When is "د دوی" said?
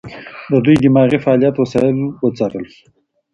0.49-0.75